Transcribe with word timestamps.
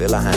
Villa 0.00 0.29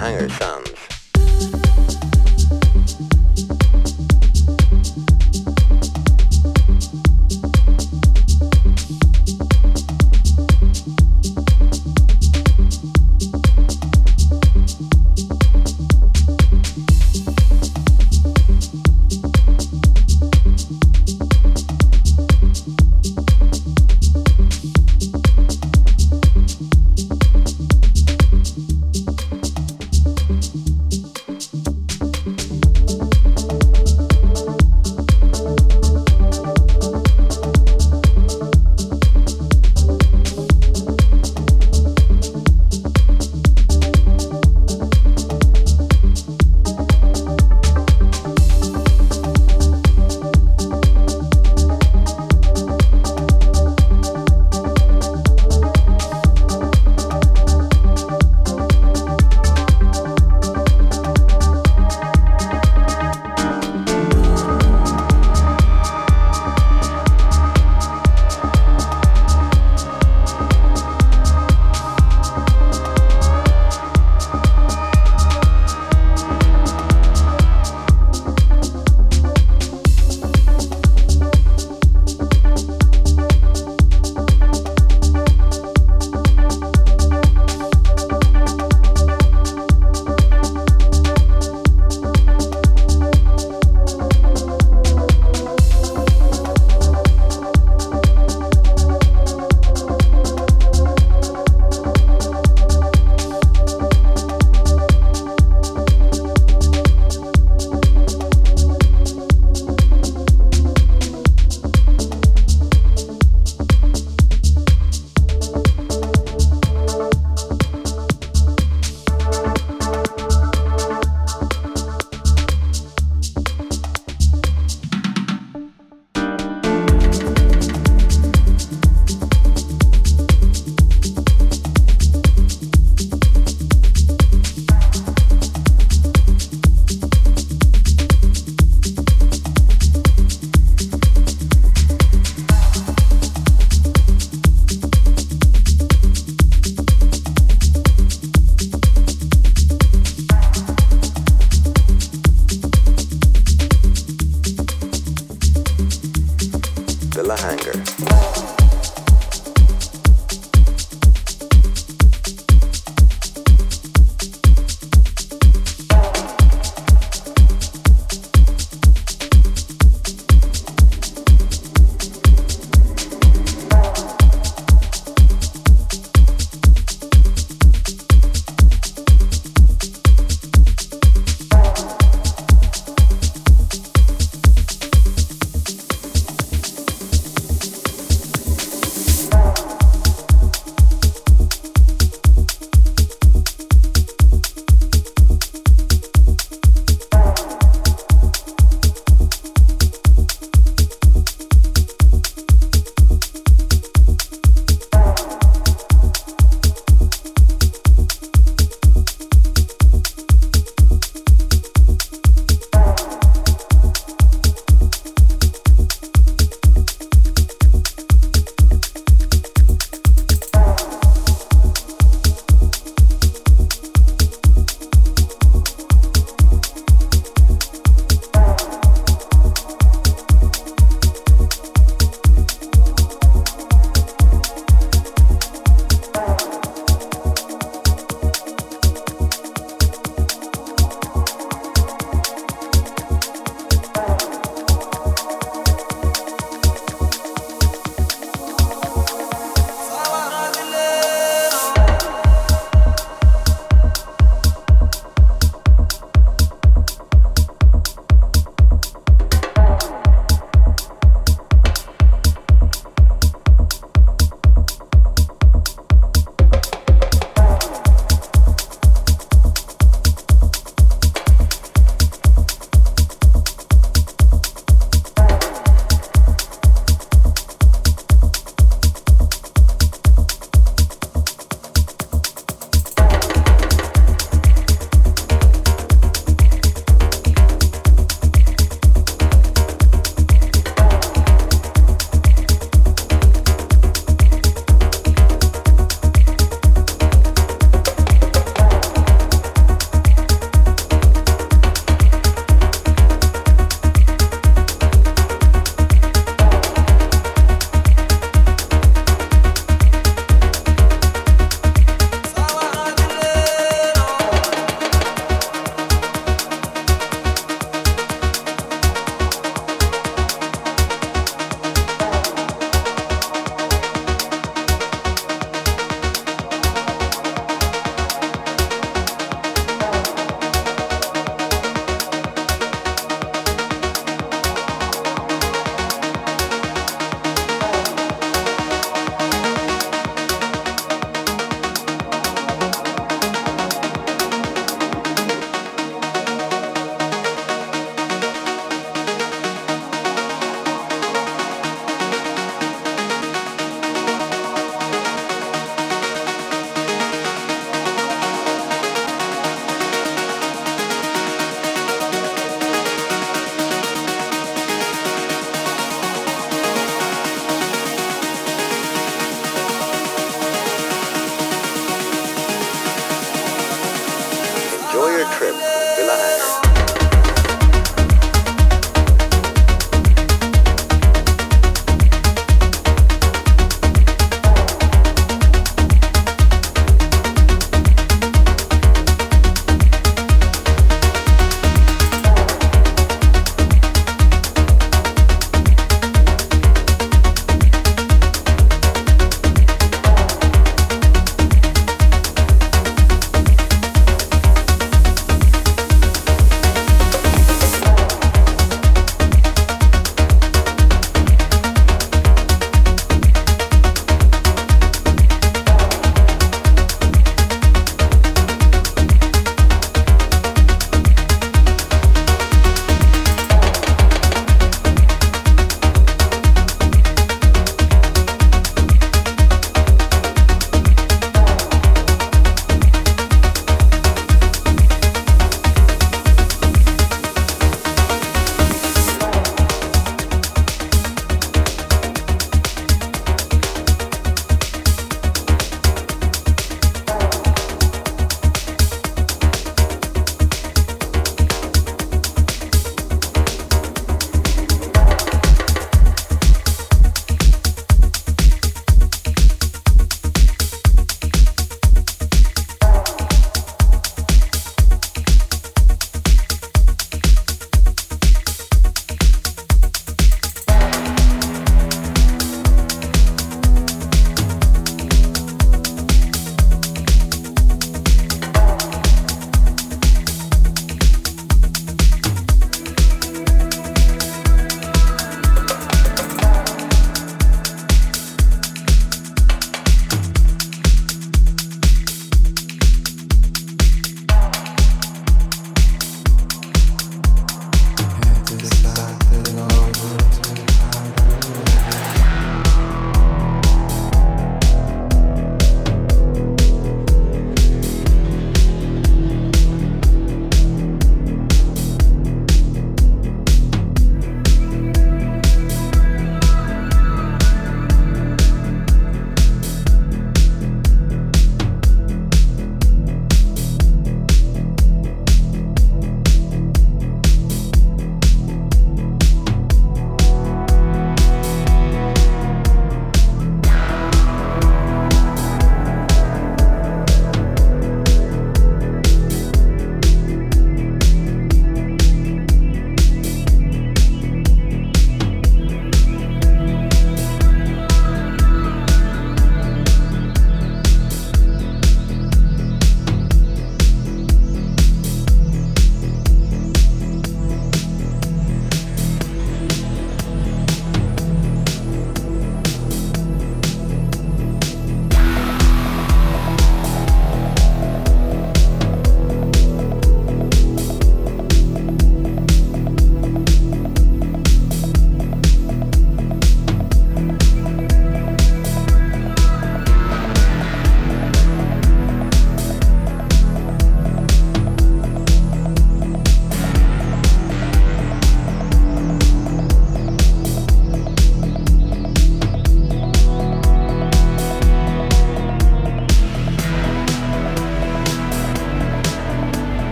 Villa 0.00 0.28
Hangar 0.28 0.56
um, 0.56 0.69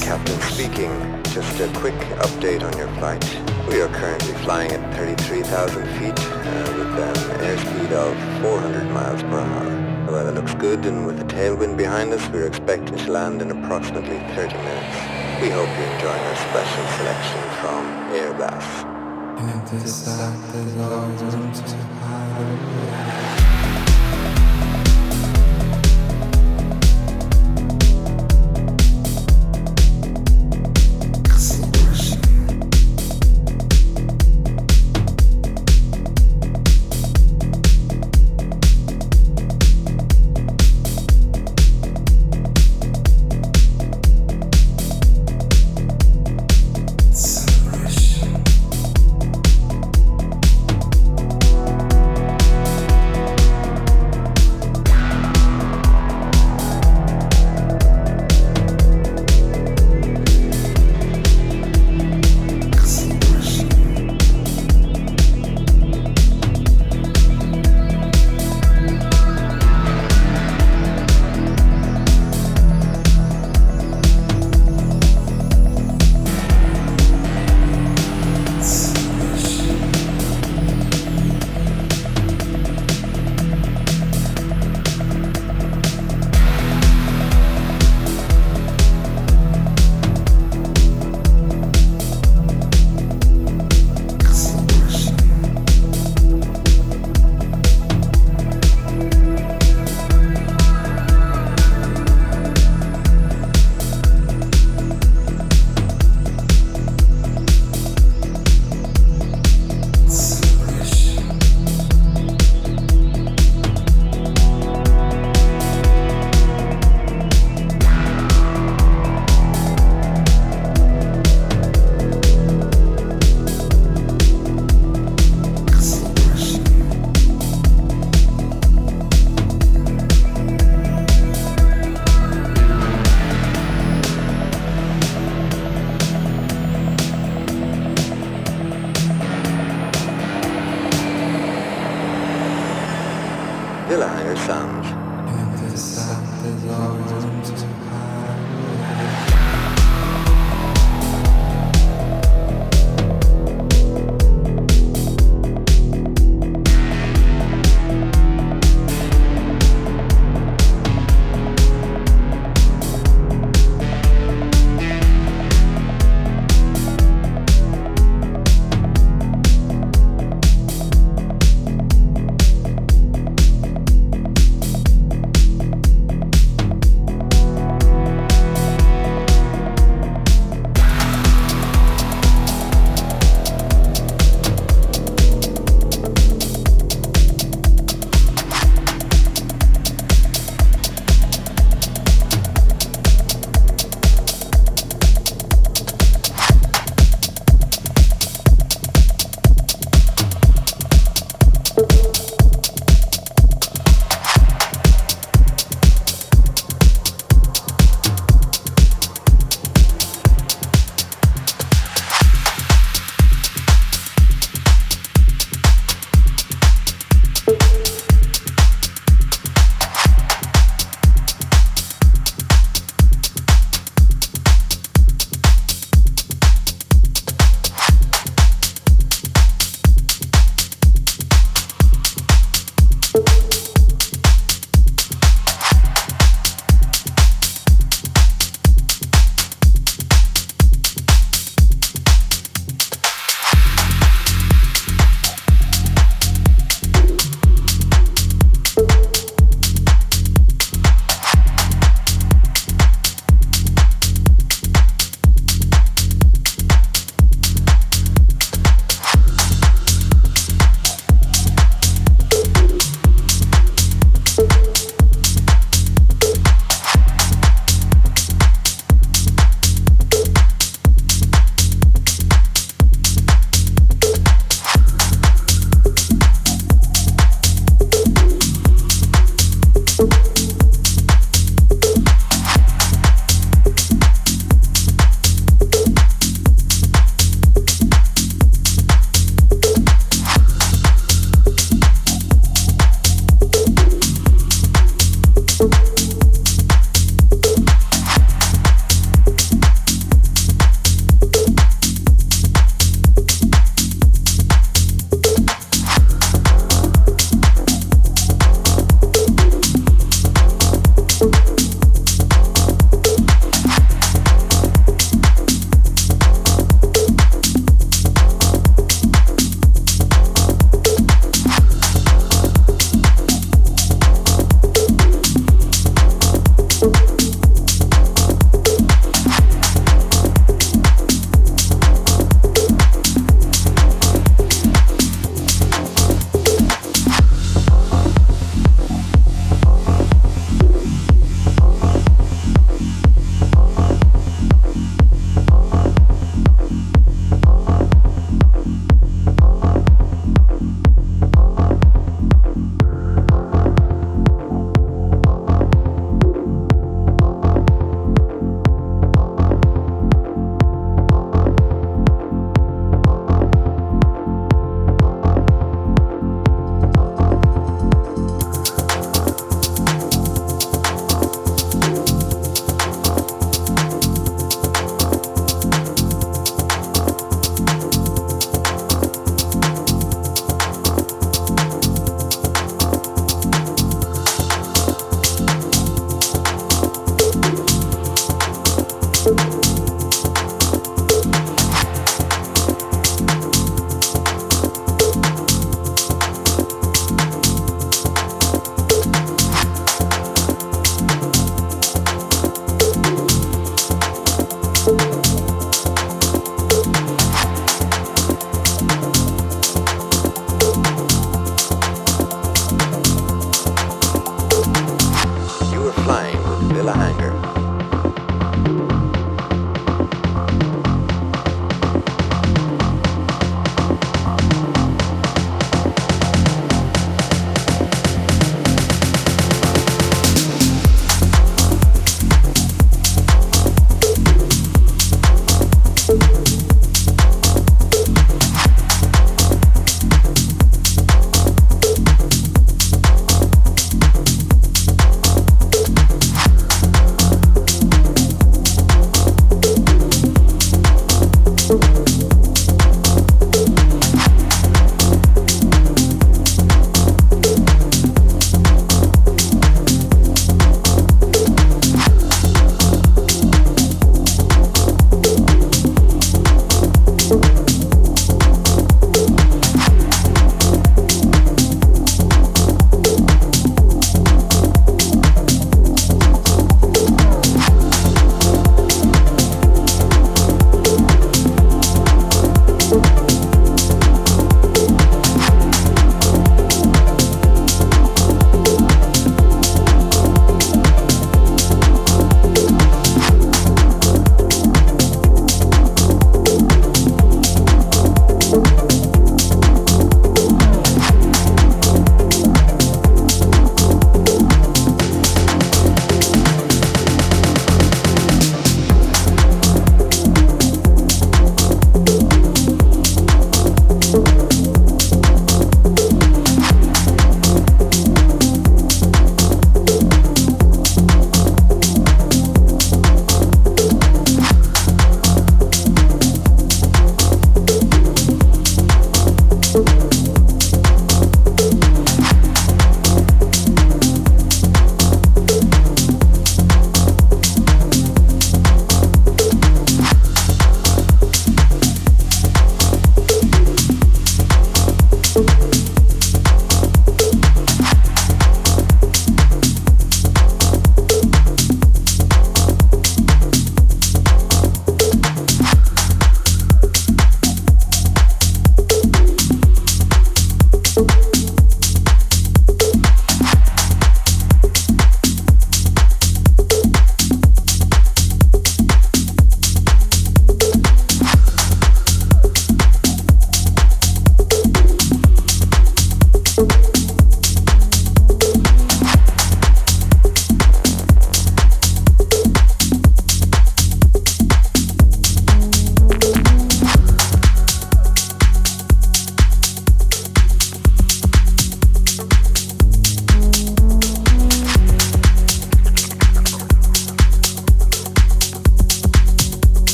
captain 0.00 0.41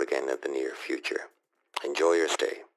Again 0.00 0.28
in 0.28 0.36
the 0.42 0.48
near 0.48 0.74
future. 0.74 1.28
Enjoy 1.84 2.14
your 2.14 2.28
stay. 2.28 2.69